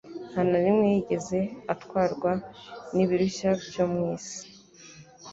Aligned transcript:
Nta 0.31 0.41
na 0.49 0.57
rimwe 0.63 0.85
yigeze 0.93 1.39
atwarwa 1.73 2.31
n'ibirushya 2.95 3.49
byo 3.65 3.85
mu 3.93 4.01
isi 4.15 4.39